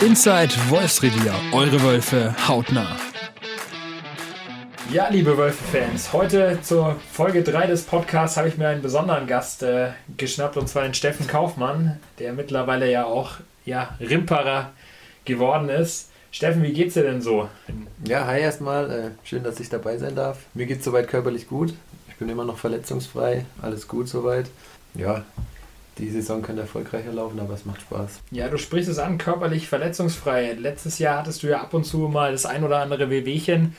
[0.00, 2.96] Inside Wolfsrevier, eure Wölfe hautnah.
[4.90, 9.62] Ja, liebe Wölfe-Fans, heute zur Folge 3 des Podcasts habe ich mir einen besonderen Gast
[9.62, 14.72] äh, geschnappt, und zwar den Steffen Kaufmann, der mittlerweile ja auch ja, Rimperer
[15.24, 16.10] geworden ist.
[16.30, 17.48] Steffen, wie geht's dir denn so?
[18.06, 18.90] Ja, hi erstmal.
[18.90, 20.38] Äh, schön, dass ich dabei sein darf.
[20.54, 21.74] Mir geht's soweit körperlich gut.
[22.08, 23.44] Ich bin immer noch verletzungsfrei.
[23.60, 24.46] Alles gut soweit.
[24.94, 25.24] Ja,
[25.98, 28.20] die Saison könnte erfolgreicher laufen, aber es macht Spaß.
[28.30, 30.54] Ja, du sprichst es an, körperlich verletzungsfrei.
[30.54, 33.76] Letztes Jahr hattest du ja ab und zu mal das ein oder andere Wehwehchen.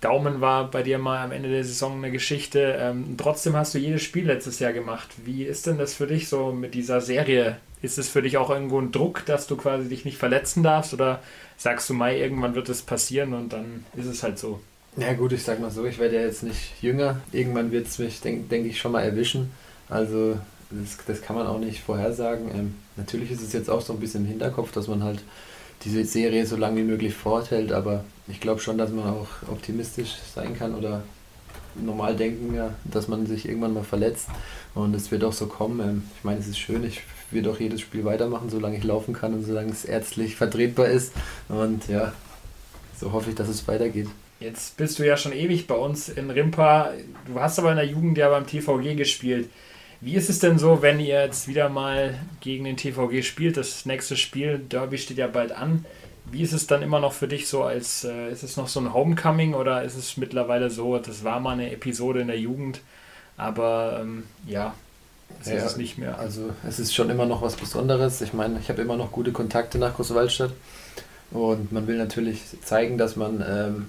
[0.00, 2.76] Daumen war bei dir mal am Ende der Saison eine Geschichte.
[2.80, 5.08] Ähm, trotzdem hast du jedes Spiel letztes Jahr gemacht.
[5.24, 7.58] Wie ist denn das für dich so mit dieser Serie?
[7.82, 10.92] Ist es für dich auch irgendwo ein Druck, dass du quasi dich nicht verletzen darfst?
[10.92, 11.22] Oder
[11.56, 14.60] sagst du, Mai, irgendwann wird es passieren und dann ist es halt so?
[14.96, 17.20] Ja gut, ich sag mal so, ich werde ja jetzt nicht jünger.
[17.30, 19.52] Irgendwann wird es mich, denke denk ich, schon mal erwischen.
[19.88, 20.38] Also
[20.80, 22.50] das, das kann man auch nicht vorhersagen.
[22.54, 25.22] Ähm, natürlich ist es jetzt auch so ein bisschen im Hinterkopf, dass man halt
[25.84, 30.14] diese Serie so lange wie möglich forthält, aber ich glaube schon, dass man auch optimistisch
[30.34, 31.02] sein kann oder
[31.74, 34.28] normal denken, ja, dass man sich irgendwann mal verletzt
[34.74, 35.80] und es wird auch so kommen.
[35.80, 39.14] Ähm, ich meine, es ist schön, ich werde auch jedes Spiel weitermachen, solange ich laufen
[39.14, 41.12] kann und solange es ärztlich vertretbar ist
[41.48, 42.12] und ja,
[42.98, 44.08] so hoffe ich, dass es weitergeht.
[44.38, 46.90] Jetzt bist du ja schon ewig bei uns in Rimpa.
[47.26, 49.48] Du hast aber in der Jugend ja beim TVG gespielt.
[50.02, 53.56] Wie ist es denn so, wenn ihr jetzt wieder mal gegen den TVG spielt?
[53.56, 55.84] Das nächste Spiel, Derby, steht ja bald an.
[56.24, 58.80] Wie ist es dann immer noch für dich so als, äh, ist es noch so
[58.80, 62.80] ein Homecoming oder ist es mittlerweile so, das war mal eine Episode in der Jugend,
[63.36, 64.74] aber ähm, ja,
[65.40, 66.18] es ja, ist es nicht mehr.
[66.18, 68.20] Also es ist schon immer noch was Besonderes.
[68.22, 70.52] Ich meine, ich habe immer noch gute Kontakte nach Großwaldstadt
[71.30, 73.86] und man will natürlich zeigen, dass man ähm,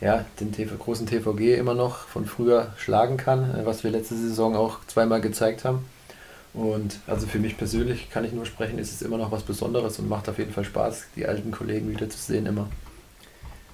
[0.00, 4.14] ja, den TV, großen TVG immer noch von früher schlagen kann, äh, was wir letzte
[4.14, 5.84] Saison auch zweimal gezeigt haben.
[6.54, 9.98] Und also für mich persönlich kann ich nur sprechen, ist es immer noch was Besonderes
[9.98, 12.68] und macht auf jeden Fall Spaß, die alten Kollegen wieder zu sehen immer.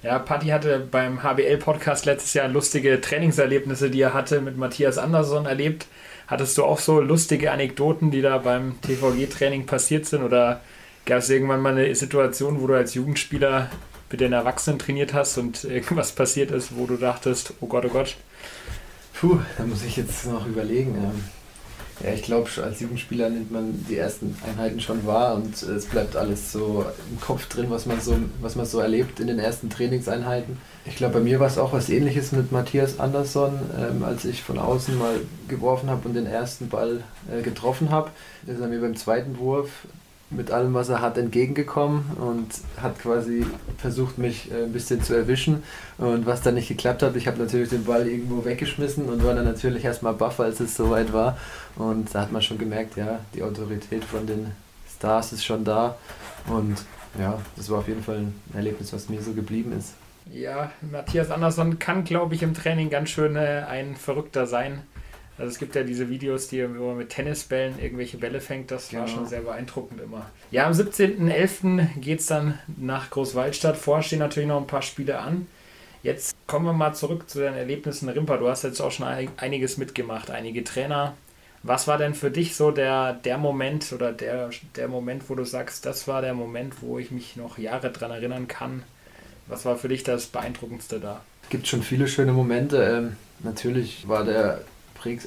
[0.03, 5.47] Ja, Patti hatte beim HBL-Podcast letztes Jahr lustige Trainingserlebnisse, die er hatte mit Matthias Andersson
[5.47, 5.87] erlebt.
[6.27, 10.21] Hattest du auch so lustige Anekdoten, die da beim TVG-Training passiert sind?
[10.21, 10.61] Oder
[11.05, 13.71] gab es irgendwann mal eine Situation, wo du als Jugendspieler
[14.09, 17.89] mit den Erwachsenen trainiert hast und irgendwas passiert ist, wo du dachtest, oh Gott, oh
[17.89, 18.15] Gott?
[19.19, 20.95] Puh, da muss ich jetzt noch überlegen.
[22.03, 26.17] Ja, ich glaube, als Jugendspieler nimmt man die ersten Einheiten schon wahr und es bleibt
[26.17, 29.69] alles so im Kopf drin, was man so, was man so erlebt in den ersten
[29.69, 30.57] Trainingseinheiten.
[30.85, 34.43] Ich glaube, bei mir war es auch was ähnliches mit Matthias Andersson, ähm, als ich
[34.43, 37.01] von außen mal geworfen habe und den ersten Ball
[37.31, 38.11] äh, getroffen habe.
[38.45, 39.69] Ist er mir beim zweiten Wurf
[40.29, 42.47] mit allem, was er hat, entgegengekommen und
[42.81, 43.45] hat quasi
[43.77, 45.63] versucht, mich äh, ein bisschen zu erwischen.
[45.97, 49.35] Und was dann nicht geklappt hat, ich habe natürlich den Ball irgendwo weggeschmissen und war
[49.35, 51.37] dann natürlich erstmal baff, als es soweit war.
[51.75, 54.51] Und da hat man schon gemerkt, ja, die Autorität von den
[54.95, 55.95] Stars ist schon da.
[56.47, 56.83] Und
[57.19, 59.93] ja, das war auf jeden Fall ein Erlebnis, was mir so geblieben ist.
[60.31, 64.81] Ja, Matthias Andersson kann, glaube ich, im Training ganz schön äh, ein Verrückter sein.
[65.37, 68.71] Also es gibt ja diese Videos, die wo man mit Tennisbällen irgendwelche Bälle fängt.
[68.71, 69.01] Das genau.
[69.01, 70.29] war schon sehr beeindruckend immer.
[70.51, 71.99] Ja, am 17.11.
[71.99, 73.75] geht es dann nach Großwaldstadt.
[73.75, 75.47] Vorher stehen natürlich noch ein paar Spiele an.
[76.03, 78.37] Jetzt kommen wir mal zurück zu deinen Erlebnissen Rimper.
[78.37, 79.07] Du hast jetzt auch schon
[79.37, 81.17] einiges mitgemacht, einige Trainer.
[81.63, 85.43] Was war denn für dich so der, der Moment oder der, der Moment, wo du
[85.43, 88.83] sagst, das war der Moment, wo ich mich noch Jahre dran erinnern kann?
[89.47, 91.21] Was war für dich das Beeindruckendste da?
[91.43, 92.83] Es gibt schon viele schöne Momente.
[92.83, 94.61] Ähm, natürlich war der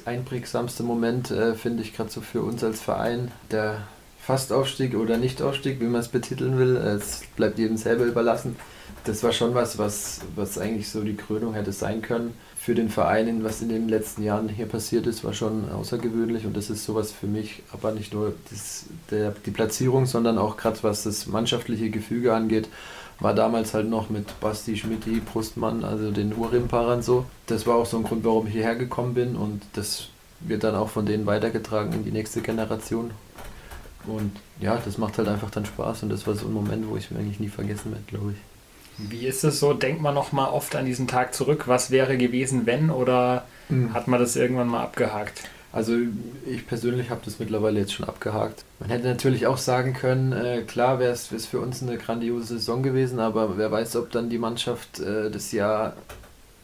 [0.05, 3.31] einprägsamste Moment, äh, finde ich, gerade so für uns als Verein.
[3.51, 3.81] Der
[4.21, 8.55] Fastaufstieg oder Nichtaufstieg, wie man es betiteln will, es bleibt jedem selber überlassen.
[9.05, 12.33] Das war schon was, was, was eigentlich so die Krönung hätte sein können.
[12.57, 16.55] Für den Verein, was in den letzten Jahren hier passiert ist, war schon außergewöhnlich und
[16.55, 20.77] das ist sowas für mich, aber nicht nur das, der, die Platzierung, sondern auch gerade
[20.81, 22.67] was das mannschaftliche Gefüge angeht,
[23.19, 27.25] war damals halt noch mit Basti, Schmidti, Brustmann, also den Urimparern so.
[27.47, 30.07] Das war auch so ein Grund, warum ich hierher gekommen bin und das
[30.39, 33.11] wird dann auch von denen weitergetragen in die nächste Generation.
[34.05, 36.95] Und ja, das macht halt einfach dann Spaß und das war so ein Moment, wo
[36.95, 38.37] ich mir eigentlich nie vergessen werde, glaube ich.
[39.11, 39.73] Wie ist es so?
[39.73, 41.67] Denkt man noch mal oft an diesen Tag zurück?
[41.67, 42.89] Was wäre gewesen, wenn?
[42.89, 43.93] Oder mhm.
[43.93, 45.43] hat man das irgendwann mal abgehakt?
[45.71, 45.93] Also
[46.47, 48.65] ich persönlich habe das mittlerweile jetzt schon abgehakt.
[48.79, 52.81] Man hätte natürlich auch sagen können, äh, klar wäre es für uns eine grandiose Saison
[52.81, 55.93] gewesen, aber wer weiß, ob dann die Mannschaft äh, das Jahr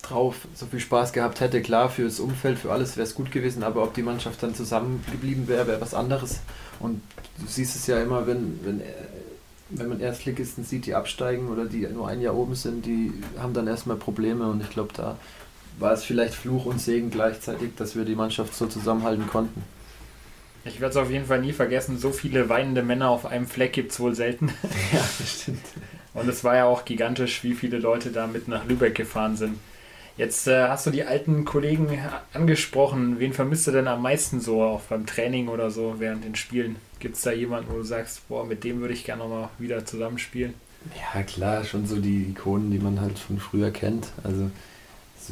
[0.02, 1.62] drauf so viel Spaß gehabt hätte.
[1.62, 4.56] Klar, für das Umfeld, für alles wäre es gut gewesen, aber ob die Mannschaft dann
[4.56, 6.40] zusammengeblieben wäre, wäre was anderes.
[6.80, 7.02] Und
[7.40, 8.86] du siehst es ja immer, wenn, wenn, äh,
[9.70, 13.54] wenn man Erstligisten sieht, die absteigen oder die nur ein Jahr oben sind, die haben
[13.54, 15.18] dann erstmal Probleme und ich glaube, da
[15.80, 19.64] war es vielleicht Fluch und Segen gleichzeitig, dass wir die Mannschaft so zusammenhalten konnten.
[20.64, 23.74] Ich werde es auf jeden Fall nie vergessen, so viele weinende Männer auf einem Fleck
[23.74, 24.48] gibt es wohl selten.
[24.94, 25.66] Ja, das stimmt.
[26.14, 29.60] Und es war ja auch gigantisch, wie viele Leute da mit nach Lübeck gefahren sind.
[30.18, 31.90] Jetzt äh, hast du die alten Kollegen
[32.34, 33.20] angesprochen.
[33.20, 36.78] Wen vermisst du denn am meisten so, auch beim Training oder so während den Spielen?
[37.00, 39.86] Gibt es da jemanden, wo du sagst, boah, mit dem würde ich gerne nochmal wieder
[39.86, 40.54] zusammenspielen?
[41.14, 44.08] Ja, klar, schon so die Ikonen, die man halt von früher kennt.
[44.24, 44.50] Also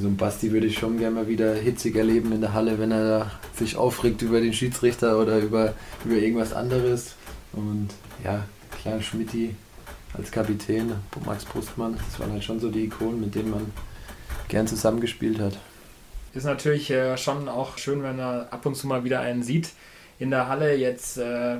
[0.01, 2.91] so ein Basti würde ich schon gerne mal wieder hitzig erleben in der Halle, wenn
[2.91, 5.73] er sich aufregt über den Schiedsrichter oder über,
[6.03, 7.15] über irgendwas anderes.
[7.51, 7.89] Und
[8.23, 8.45] ja,
[8.81, 9.55] klar, Schmidti
[10.13, 10.93] als Kapitän,
[11.25, 13.71] Max Brustmann, das waren halt schon so die Ikonen, mit denen man
[14.47, 15.57] gern zusammengespielt hat.
[16.33, 19.69] Ist natürlich äh, schon auch schön, wenn er ab und zu mal wieder einen sieht
[20.17, 20.75] in der Halle.
[20.75, 21.57] Jetzt äh,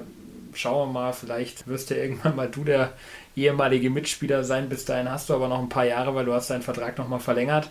[0.54, 2.94] schauen wir mal, vielleicht wirst du irgendwann mal du der
[3.36, 4.70] ehemalige Mitspieler sein.
[4.70, 7.20] Bis dahin hast du aber noch ein paar Jahre, weil du hast deinen Vertrag nochmal
[7.20, 7.70] verlängert.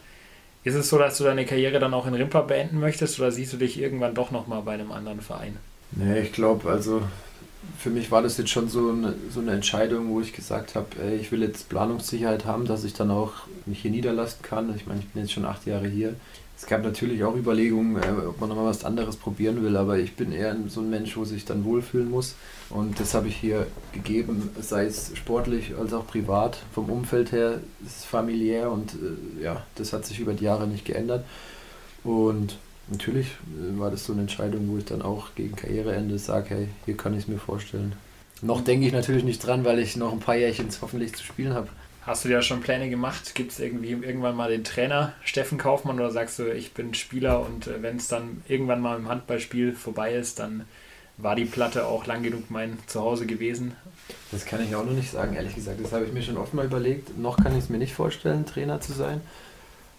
[0.65, 3.53] Ist es so, dass du deine Karriere dann auch in Rimper beenden möchtest oder siehst
[3.53, 5.57] du dich irgendwann doch nochmal bei einem anderen Verein?
[5.91, 7.03] Nee, ich glaube, also
[7.79, 10.87] für mich war das jetzt schon so eine, so eine Entscheidung, wo ich gesagt habe,
[11.21, 13.33] ich will jetzt Planungssicherheit haben, dass ich dann auch
[13.67, 14.75] mich hier niederlassen kann.
[14.77, 16.15] Ich meine, ich bin jetzt schon acht Jahre hier.
[16.57, 20.15] Es gab natürlich auch Überlegungen, äh, ob man nochmal was anderes probieren will, aber ich
[20.15, 22.37] bin eher so ein Mensch, wo sich dann wohlfühlen muss.
[22.71, 26.59] Und das habe ich hier gegeben, sei es sportlich als auch privat.
[26.73, 30.69] Vom Umfeld her ist es familiär und äh, ja, das hat sich über die Jahre
[30.69, 31.25] nicht geändert.
[32.05, 32.59] Und
[32.89, 36.69] natürlich äh, war das so eine Entscheidung, wo ich dann auch gegen Karriereende sage, hey,
[36.85, 37.95] hier kann ich es mir vorstellen.
[38.41, 41.55] Noch denke ich natürlich nicht dran, weil ich noch ein paar Jährchen hoffentlich zu spielen
[41.55, 41.69] habe.
[42.05, 43.37] Hast du dir schon Pläne gemacht?
[43.37, 47.41] Gibt es irgendwie irgendwann mal den Trainer Steffen Kaufmann oder sagst du, ich bin Spieler
[47.47, 50.65] und äh, wenn es dann irgendwann mal im Handballspiel vorbei ist, dann
[51.19, 53.77] war die Platte auch lang genug mein Zuhause gewesen?
[54.33, 55.79] Das kann ich auch noch nicht sagen, ehrlich gesagt.
[55.83, 57.17] Das habe ich mir schon oft mal überlegt.
[57.19, 59.21] Noch kann ich es mir nicht vorstellen, Trainer zu sein.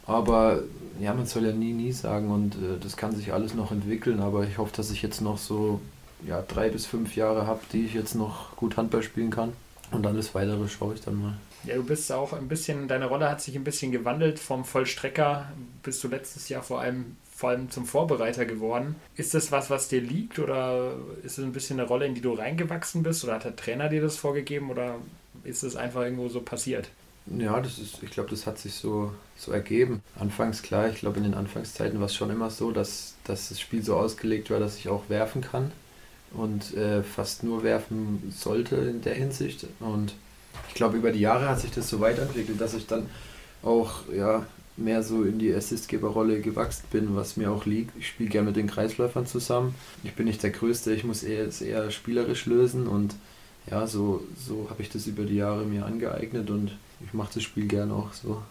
[0.05, 0.63] Aber
[0.99, 4.19] ja, man soll ja nie, nie sagen und äh, das kann sich alles noch entwickeln.
[4.19, 5.79] Aber ich hoffe, dass ich jetzt noch so
[6.27, 9.53] ja, drei bis fünf Jahre habe, die ich jetzt noch gut Handball spielen kann.
[9.91, 11.33] Und alles weitere schaue ich dann mal.
[11.65, 14.39] Ja, du bist auch ein bisschen, deine Rolle hat sich ein bisschen gewandelt.
[14.39, 15.51] Vom Vollstrecker
[15.81, 18.95] bist du letztes Jahr vor allem, vor allem zum Vorbereiter geworden.
[19.15, 22.21] Ist das was, was dir liegt oder ist es ein bisschen eine Rolle, in die
[22.21, 24.95] du reingewachsen bist oder hat der Trainer dir das vorgegeben oder
[25.43, 26.89] ist es einfach irgendwo so passiert?
[27.25, 30.01] Ja, das ist, ich glaube, das hat sich so, so ergeben.
[30.15, 33.59] Anfangs klar, ich glaube in den Anfangszeiten war es schon immer so, dass, dass das
[33.61, 35.71] Spiel so ausgelegt war, dass ich auch werfen kann
[36.31, 39.67] und äh, fast nur werfen sollte in der Hinsicht.
[39.79, 40.15] Und
[40.69, 43.09] ich glaube, über die Jahre hat sich das so weiterentwickelt, dass ich dann
[43.63, 44.45] auch ja,
[44.77, 47.97] mehr so in die Assistgeberrolle gewachsen bin, was mir auch liegt.
[47.97, 49.75] Ich spiele gerne mit den Kreisläufern zusammen.
[50.03, 53.15] Ich bin nicht der Größte, ich muss eher, es eher spielerisch lösen und
[53.69, 56.71] ja, so, so habe ich das über die Jahre mir angeeignet und
[57.05, 58.41] ich mache das Spiel gerne auch so.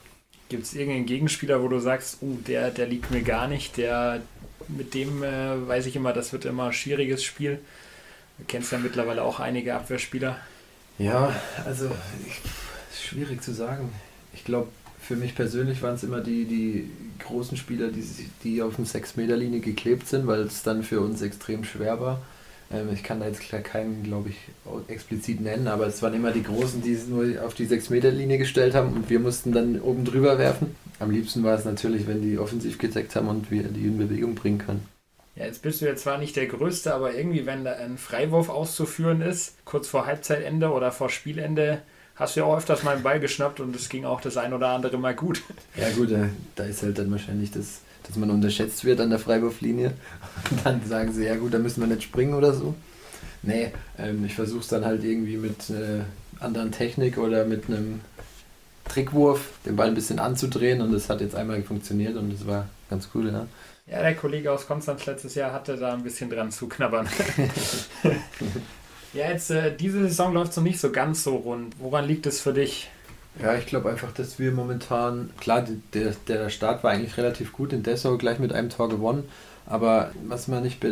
[0.49, 4.23] Gibt es irgendeinen Gegenspieler, wo du sagst, oh, der, der liegt mir gar nicht, der
[4.69, 7.59] mit dem äh, weiß ich immer, das wird immer ein schwieriges Spiel.
[8.39, 10.37] Du kennst ja mittlerweile auch einige Abwehrspieler.
[10.99, 11.35] Ja,
[11.65, 11.91] also
[12.27, 12.41] ich,
[12.99, 13.91] schwierig zu sagen.
[14.35, 14.69] Ich glaube,
[15.01, 18.05] für mich persönlich waren es immer die, die großen Spieler, die,
[18.45, 22.23] die auf dem 6-Meter-Linie geklebt sind, weil es dann für uns extrem schwer war.
[22.73, 24.37] Ähm, ich kann da jetzt keinen, glaube ich,
[24.89, 28.75] explizit nennen, aber es waren immer die Großen, die es nur auf die 6-Meter-Linie gestellt
[28.75, 30.75] haben und wir mussten dann oben drüber werfen.
[30.99, 34.35] Am liebsten war es natürlich, wenn die offensiv gedeckt haben und wir die in Bewegung
[34.35, 34.87] bringen können.
[35.35, 38.51] Ja, jetzt bist du ja zwar nicht der Größte, aber irgendwie, wenn da ein Freiwurf
[38.51, 41.81] auszuführen ist, kurz vor Halbzeitende oder vor Spielende,
[42.17, 44.53] hast du ja auch öfters mal einen Ball geschnappt und es ging auch das ein
[44.53, 45.43] oder andere mal gut.
[45.75, 46.11] Ja gut,
[46.55, 49.93] da ist halt dann wahrscheinlich das dass man unterschätzt wird an der Freiwurflinie.
[50.51, 52.75] Und dann sagen sie, ja gut, da müssen wir nicht springen oder so.
[53.43, 56.03] Nee, ähm, ich versuche es dann halt irgendwie mit äh,
[56.41, 58.01] anderen Technik oder mit einem
[58.89, 62.69] Trickwurf den Ball ein bisschen anzudrehen und das hat jetzt einmal funktioniert und das war
[62.91, 63.47] ganz cool, ja.
[63.87, 67.09] Ja, der Kollege aus Konstanz letztes Jahr hatte da ein bisschen dran zu knabbern.
[69.13, 71.75] ja, jetzt äh, diese Saison läuft so nicht so ganz so rund.
[71.79, 72.91] Woran liegt es für dich?
[73.41, 77.73] Ja, ich glaube einfach, dass wir momentan, klar, der, der Start war eigentlich relativ gut
[77.73, 79.29] in Dessau, gleich mit einem Tor gewonnen.
[79.67, 80.85] Aber was man nicht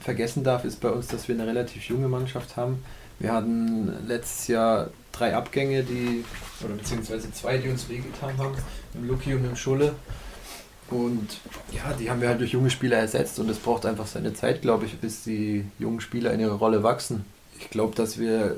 [0.00, 2.84] vergessen darf, ist bei uns, dass wir eine relativ junge Mannschaft haben.
[3.18, 6.24] Wir hatten letztes Jahr drei Abgänge, die,
[6.64, 8.54] oder beziehungsweise zwei, die uns wehgetan haben,
[8.94, 9.94] im Luki und im Schulle.
[10.90, 11.40] Und
[11.72, 14.60] ja, die haben wir halt durch junge Spieler ersetzt und es braucht einfach seine Zeit,
[14.60, 17.24] glaube ich, bis die jungen Spieler in ihre Rolle wachsen.
[17.58, 18.56] Ich glaube, dass wir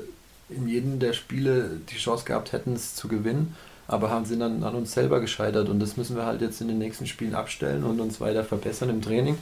[0.49, 3.55] in jedem der Spiele die Chance gehabt hätten, es zu gewinnen,
[3.87, 6.67] aber haben sie dann an uns selber gescheitert und das müssen wir halt jetzt in
[6.67, 9.37] den nächsten Spielen abstellen und uns weiter verbessern im Training.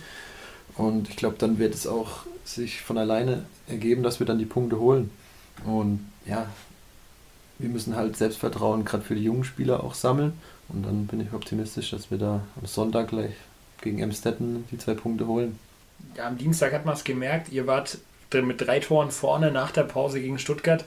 [0.75, 4.45] Und ich glaube, dann wird es auch sich von alleine ergeben, dass wir dann die
[4.45, 5.11] Punkte holen.
[5.65, 6.47] Und ja,
[7.59, 10.33] wir müssen halt Selbstvertrauen gerade für die jungen Spieler auch sammeln.
[10.69, 13.33] Und dann bin ich optimistisch, dass wir da am Sonntag gleich
[13.81, 15.59] gegen Emstetten die zwei Punkte holen.
[16.15, 17.97] Ja, am Dienstag hat man es gemerkt, ihr wart
[18.41, 20.85] mit drei Toren vorne nach der Pause gegen Stuttgart.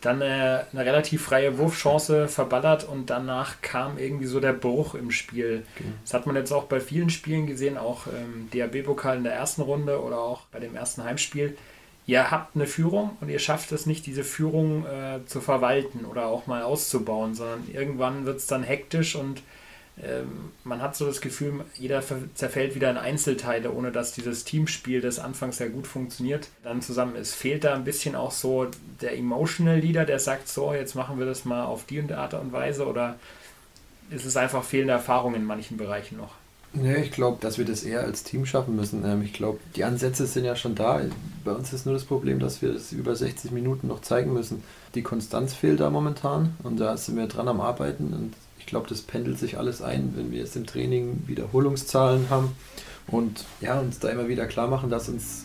[0.00, 5.10] Dann äh, eine relativ freie Wurfchance verballert und danach kam irgendwie so der Bruch im
[5.10, 5.64] Spiel.
[5.74, 5.84] Okay.
[6.02, 9.62] Das hat man jetzt auch bei vielen Spielen gesehen, auch im DAB-Pokal in der ersten
[9.62, 11.56] Runde oder auch bei dem ersten Heimspiel.
[12.06, 16.26] Ihr habt eine Führung und ihr schafft es nicht, diese Führung äh, zu verwalten oder
[16.26, 19.44] auch mal auszubauen, sondern irgendwann wird es dann hektisch und ähm,
[20.64, 22.02] man hat so das Gefühl, jeder
[22.34, 27.14] zerfällt wieder in Einzelteile, ohne dass dieses Teamspiel, das anfangs sehr gut funktioniert, dann zusammen
[27.14, 27.34] ist.
[27.34, 28.66] Fehlt da ein bisschen auch so
[29.00, 32.34] der Emotional Leader, der sagt, so, jetzt machen wir das mal auf die und Art
[32.34, 33.16] und Weise oder
[34.10, 36.34] ist es einfach fehlende Erfahrung in manchen Bereichen noch?
[36.76, 39.04] Nee, ich glaube, dass wir das eher als Team schaffen müssen.
[39.04, 41.00] Ähm, ich glaube, die Ansätze sind ja schon da.
[41.44, 44.64] Bei uns ist nur das Problem, dass wir es über 60 Minuten noch zeigen müssen.
[44.96, 48.34] Die Konstanz fehlt da momentan und da sind wir dran am Arbeiten und
[48.64, 52.52] ich glaube, das pendelt sich alles ein, wenn wir jetzt im Training Wiederholungszahlen haben
[53.06, 55.44] und ja, uns da immer wieder klar machen, dass uns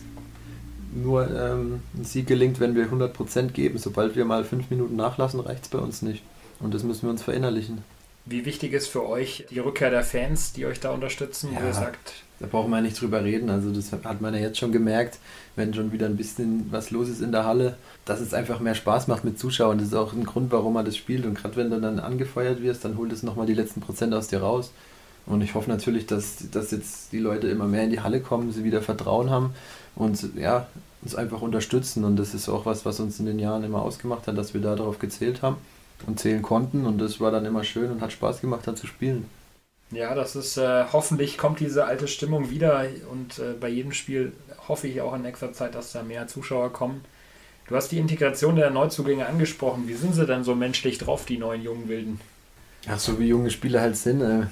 [0.94, 3.76] nur ähm, ein Sieg gelingt, wenn wir 100% geben.
[3.76, 6.22] Sobald wir mal fünf Minuten nachlassen, reicht es bei uns nicht.
[6.60, 7.84] Und das müssen wir uns verinnerlichen.
[8.26, 11.66] Wie wichtig ist für euch die Rückkehr der Fans, die euch da unterstützen, ja, wo
[11.66, 13.50] ihr sagt, da brauchen wir nicht drüber reden.
[13.50, 15.18] Also das hat man ja jetzt schon gemerkt,
[15.56, 18.74] wenn schon wieder ein bisschen was los ist in der Halle, dass es einfach mehr
[18.74, 19.78] Spaß macht mit Zuschauern.
[19.78, 21.26] Das ist auch ein Grund, warum man das spielt.
[21.26, 24.28] Und gerade wenn du dann angefeuert wirst, dann holt es nochmal die letzten Prozent aus
[24.28, 24.70] dir raus.
[25.26, 28.52] Und ich hoffe natürlich, dass, dass jetzt die Leute immer mehr in die Halle kommen,
[28.52, 29.54] sie wieder Vertrauen haben
[29.94, 30.66] und ja,
[31.02, 32.04] uns einfach unterstützen.
[32.04, 34.60] Und das ist auch was, was uns in den Jahren immer ausgemacht hat, dass wir
[34.60, 35.56] da darauf gezählt haben
[36.06, 36.86] und zählen konnten.
[36.86, 39.26] Und das war dann immer schön und hat Spaß gemacht, da zu spielen.
[39.92, 44.32] Ja, das ist äh, hoffentlich kommt diese alte Stimmung wieder und äh, bei jedem Spiel
[44.68, 47.00] hoffe ich auch in nächster Zeit, dass da mehr Zuschauer kommen.
[47.66, 49.88] Du hast die Integration der Neuzugänge angesprochen.
[49.88, 52.20] Wie sind sie denn so menschlich drauf, die neuen jungen Wilden?
[52.88, 54.20] Ach, so wie junge Spieler halt sind.
[54.20, 54.46] Äh,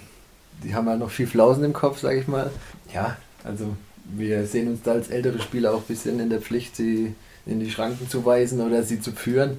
[0.64, 2.50] die haben halt noch viel Flausen im Kopf, sage ich mal.
[2.92, 6.74] Ja, also wir sehen uns da als ältere Spieler auch ein bisschen in der Pflicht,
[6.74, 7.14] sie
[7.46, 9.58] in die Schranken zu weisen oder sie zu führen.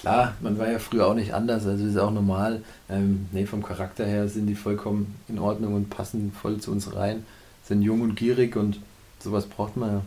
[0.00, 2.62] Klar, man war ja früher auch nicht anders, also ist auch normal.
[2.90, 6.94] Ähm, nee, vom Charakter her sind die vollkommen in Ordnung und passen voll zu uns
[6.94, 7.24] rein.
[7.64, 8.80] Sind jung und gierig und
[9.18, 10.02] sowas braucht man ja.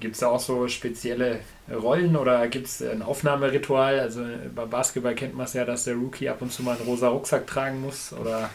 [0.00, 1.40] Gibt es da auch so spezielle
[1.72, 3.98] Rollen oder gibt es ein Aufnahmeritual?
[3.98, 4.22] Also
[4.54, 7.08] beim Basketball kennt man es ja, dass der Rookie ab und zu mal einen rosa
[7.08, 8.50] Rucksack tragen muss oder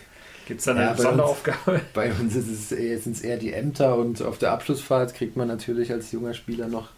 [0.48, 1.72] gibt es da eine ja, Sonderaufgabe?
[1.72, 5.15] Uns, bei uns ist es eher, sind es eher die Ämter und auf der Abschlussfahrt
[5.15, 6.89] kriegt man natürlich als junger Spieler noch,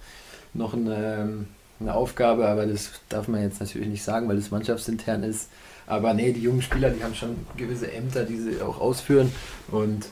[0.54, 1.48] noch ein ähm,
[1.80, 5.50] eine Aufgabe, aber das darf man jetzt natürlich nicht sagen, weil das mannschaftsintern ist.
[5.88, 9.32] Aber nee, die jungen Spieler, die haben schon gewisse Ämter, die sie auch ausführen.
[9.70, 10.08] Und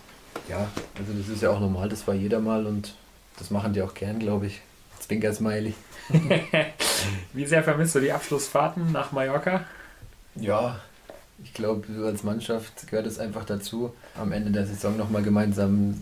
[0.50, 0.68] ja,
[1.00, 2.94] also das ist ja auch normal, das war jeder mal und
[3.38, 4.62] das machen die auch gern, glaube ich.
[5.00, 5.74] Zwinker-Smiley.
[7.34, 9.66] Wie sehr vermisst du die Abschlussfahrten nach Mallorca?
[10.36, 10.80] Ja,
[11.44, 15.96] ich glaube, als Mannschaft gehört es einfach dazu, am Ende der Saison nochmal gemeinsam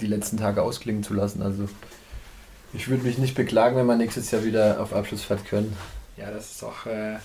[0.00, 1.42] die letzten Tage ausklingen zu lassen.
[1.42, 1.68] Also
[2.72, 5.76] ich würde mich nicht beklagen, wenn wir nächstes Jahr wieder auf Abschlussfahrt können.
[6.16, 7.16] Ja, das ist doch, äh,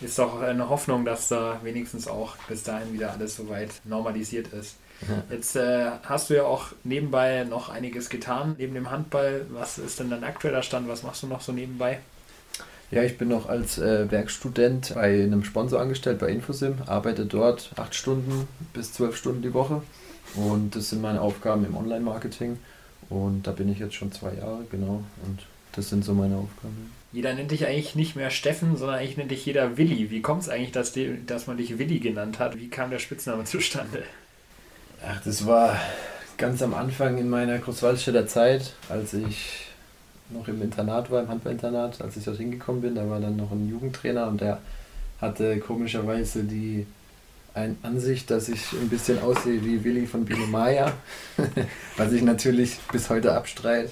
[0.00, 4.76] ist doch eine Hoffnung, dass da wenigstens auch bis dahin wieder alles soweit normalisiert ist.
[5.02, 5.34] Ja.
[5.34, 9.46] Jetzt äh, hast du ja auch nebenbei noch einiges getan, neben dem Handball.
[9.50, 10.88] Was ist denn dein aktueller Stand?
[10.88, 11.98] Was machst du noch so nebenbei?
[12.92, 17.70] Ja, ich bin noch als äh, Werkstudent bei einem Sponsor angestellt, bei Infosim, arbeite dort
[17.76, 19.82] acht Stunden bis zwölf Stunden die Woche
[20.34, 22.58] und das sind meine Aufgaben im Online-Marketing
[23.12, 25.02] und da bin ich jetzt schon zwei Jahre, genau.
[25.24, 25.40] Und
[25.72, 26.92] das sind so meine Aufgaben.
[27.12, 30.10] Jeder nennt dich eigentlich nicht mehr Steffen, sondern eigentlich nennt dich jeder Willi.
[30.10, 32.58] Wie kommt es eigentlich, dass, die, dass man dich Willi genannt hat?
[32.58, 34.02] Wie kam der Spitzname zustande?
[35.06, 35.78] Ach, das war
[36.38, 39.66] ganz am Anfang in meiner Großwaldstädter Zeit, als ich
[40.30, 42.94] noch im Internat war, im Handballinternat, als ich dort hingekommen bin.
[42.94, 44.60] Da war dann noch ein Jugendtrainer und der
[45.20, 46.86] hatte komischerweise die
[47.54, 50.92] ein Ansicht, dass ich ein bisschen aussehe wie Willi von Biene Maya,
[51.96, 53.90] was ich natürlich bis heute abstreite.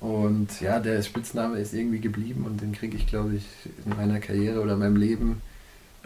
[0.00, 3.44] Und ja, der Spitzname ist irgendwie geblieben und den kriege ich, glaube ich,
[3.84, 5.40] in meiner Karriere oder meinem Leben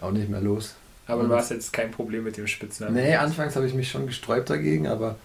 [0.00, 0.74] auch nicht mehr los.
[1.06, 2.94] Aber du hast jetzt kein Problem mit dem Spitznamen?
[2.94, 5.16] Nee, anfangs habe ich mich schon gesträubt dagegen, aber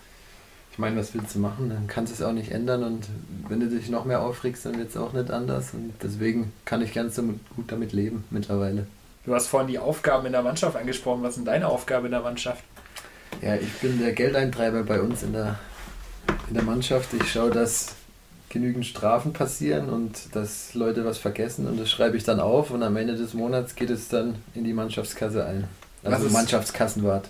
[0.72, 1.70] ich meine, was willst du machen?
[1.70, 3.08] Dann kannst du es auch nicht ändern und
[3.50, 5.74] wenn du dich noch mehr aufregst, dann wird es auch nicht anders.
[5.74, 8.88] Und deswegen kann ich ganz gut damit leben mittlerweile.
[9.26, 11.24] Du hast vorhin die Aufgaben in der Mannschaft angesprochen.
[11.24, 12.64] Was denn deine Aufgabe in der Mannschaft?
[13.42, 15.60] Ja, ich bin der Geldeintreiber bei uns in der,
[16.48, 17.14] in der Mannschaft.
[17.14, 17.96] Ich schaue, dass
[18.52, 22.84] genügend Strafen passieren und dass Leute was vergessen und das schreibe ich dann auf und
[22.84, 25.68] am Ende des Monats geht es dann in die Mannschaftskasse ein.
[26.04, 27.30] Also ist, Mannschaftskassenwart.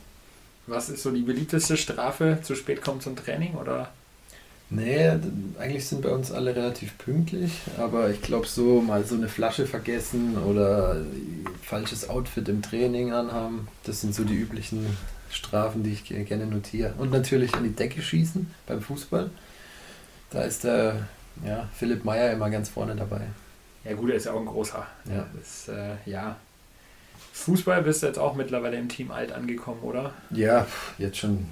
[0.67, 2.39] Was ist so die beliebteste Strafe?
[2.41, 3.89] Zu spät kommen zum Training oder?
[4.69, 5.11] Nee,
[5.59, 9.67] eigentlich sind bei uns alle relativ pünktlich, aber ich glaube so mal so eine Flasche
[9.67, 11.01] vergessen oder
[11.61, 14.97] falsches Outfit im Training anhaben, das sind so die üblichen
[15.31, 16.93] Strafen, die ich gerne notiere.
[16.97, 19.29] Und natürlich an die Decke schießen beim Fußball.
[20.29, 21.07] Da ist der
[21.45, 23.21] ja, Philipp Meyer immer ganz vorne dabei.
[23.83, 24.85] Ja gut, er ist ja auch ein großer.
[25.09, 25.25] Ja.
[25.37, 26.35] Das, äh, ja.
[27.33, 30.13] Fußball bist du jetzt auch mittlerweile im Team alt angekommen, oder?
[30.29, 31.47] Ja, jetzt schon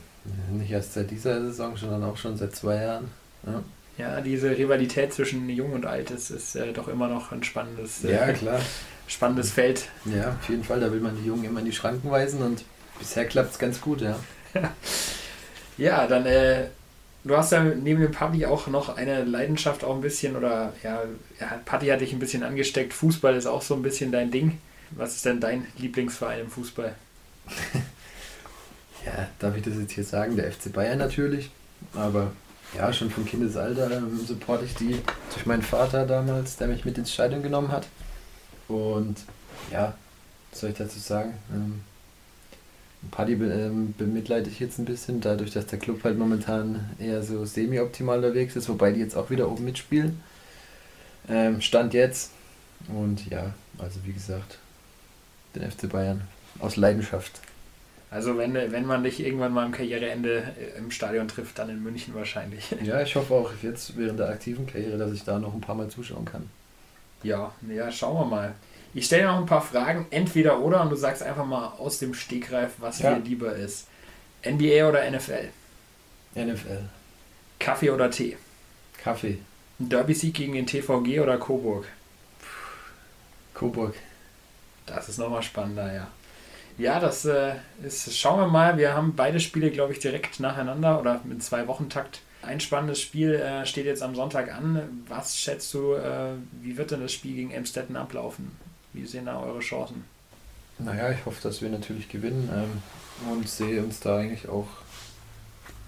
[0.51, 3.09] nicht erst seit dieser Saison, sondern auch schon seit zwei Jahren.
[3.45, 3.63] Ja,
[3.97, 8.03] Ja, diese Rivalität zwischen Jung und Alt ist, ist äh, doch immer noch ein spannendes,
[8.03, 8.59] äh, ja klar.
[9.07, 9.87] spannendes Feld.
[10.05, 10.79] Ja, auf jeden Fall.
[10.79, 12.63] Da will man die Jungen immer in die Schranken weisen und
[12.99, 14.19] bisher klappt es ganz gut, ja.
[15.77, 16.65] Ja, dann, äh,
[17.23, 21.03] du hast ja neben dem Paddy auch noch eine Leidenschaft auch ein bisschen, oder ja,
[21.39, 22.93] ja, Paddy hat dich ein bisschen angesteckt.
[22.93, 24.59] Fußball ist auch so ein bisschen dein Ding.
[24.91, 26.93] Was ist denn dein Lieblingsverein im Fußball?
[29.05, 30.35] Ja, darf ich das jetzt hier sagen?
[30.35, 31.49] Der FC Bayern natürlich.
[31.93, 32.33] Aber
[32.75, 35.01] ja, schon von Kindesalter ähm, supporte ich die
[35.33, 37.87] durch meinen Vater damals, der mich mit ins Stadion genommen hat.
[38.67, 39.15] Und
[39.71, 39.93] ja,
[40.51, 41.33] was soll ich dazu sagen?
[41.51, 41.81] Ähm,
[43.11, 47.45] Paddy ähm, bemitleide ich jetzt ein bisschen, dadurch, dass der Club halt momentan eher so
[47.45, 50.21] semi-optimal unterwegs ist, wobei die jetzt auch wieder oben mitspielen.
[51.29, 52.31] Ähm, Stand jetzt.
[52.87, 54.57] Und ja, also wie gesagt,
[55.55, 56.21] den FC Bayern
[56.59, 57.39] aus Leidenschaft.
[58.11, 61.83] Also wenn, wenn man dich irgendwann mal am Karriereende äh, im Stadion trifft, dann in
[61.83, 62.75] München wahrscheinlich.
[62.83, 65.75] Ja, ich hoffe auch jetzt während der aktiven Karriere, dass ich da noch ein paar
[65.75, 66.49] Mal zuschauen kann.
[67.21, 68.55] Ja, ja, schauen wir mal.
[68.93, 72.13] Ich stelle noch ein paar Fragen, entweder oder, und du sagst einfach mal aus dem
[72.13, 73.13] Stegreif, was Ja.
[73.15, 73.87] dir lieber ist.
[74.43, 75.49] NBA oder NFL?
[76.35, 76.83] NFL.
[77.59, 78.37] Kaffee oder Tee?
[78.97, 79.39] Kaffee.
[79.79, 81.85] Derby-Sieg gegen den TVG oder Coburg?
[83.53, 83.93] Coburg.
[84.85, 86.07] Das ist nochmal spannender, ja.
[86.77, 88.77] Ja, das äh, ist, schauen wir mal.
[88.77, 92.21] Wir haben beide Spiele, glaube ich, direkt nacheinander oder mit zwei Wochen Takt.
[92.41, 95.03] Ein spannendes Spiel äh, steht jetzt am Sonntag an.
[95.09, 96.31] Was schätzt du, äh,
[96.61, 98.55] wie wird denn das Spiel gegen Emstetten ablaufen?
[98.93, 100.03] Wie sehen da eure Chancen?
[100.79, 104.67] Naja, ich hoffe, dass wir natürlich gewinnen ähm, und sehe uns da eigentlich auch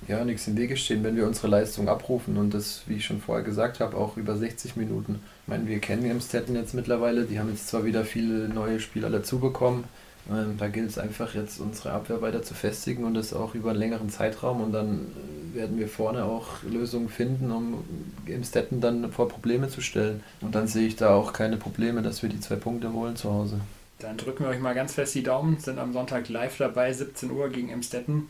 [0.07, 3.21] ja, nichts im Wege stehen, wenn wir unsere Leistung abrufen und das, wie ich schon
[3.21, 5.21] vorher gesagt habe, auch über 60 Minuten.
[5.43, 9.09] Ich meine, wir kennen Emstetten jetzt mittlerweile, die haben jetzt zwar wieder viele neue Spieler
[9.09, 9.85] dazu bekommen,
[10.29, 13.71] ähm, da gilt es einfach jetzt unsere Abwehr weiter zu festigen und das auch über
[13.71, 15.07] einen längeren Zeitraum und dann
[15.53, 17.83] werden wir vorne auch Lösungen finden, um
[18.25, 20.23] Emstetten dann vor Probleme zu stellen.
[20.39, 23.31] Und dann sehe ich da auch keine Probleme, dass wir die zwei Punkte holen zu
[23.31, 23.59] Hause.
[23.99, 27.29] Dann drücken wir euch mal ganz fest die Daumen, sind am Sonntag live dabei, 17
[27.31, 28.29] Uhr gegen Emstetten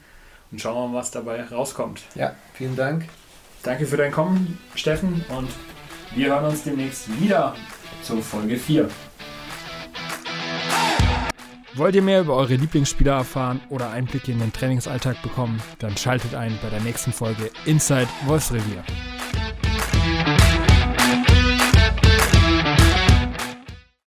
[0.51, 2.01] und schauen wir mal, was dabei rauskommt.
[2.15, 3.05] Ja, vielen Dank.
[3.63, 5.49] Danke für dein Kommen, Steffen, und
[6.15, 7.55] wir hören uns demnächst wieder
[8.03, 8.89] zur Folge 4.
[11.75, 15.61] Wollt ihr mehr über eure Lieblingsspieler erfahren oder Einblicke in den Trainingsalltag bekommen?
[15.79, 18.83] Dann schaltet ein bei der nächsten Folge Inside Wolfsrevier.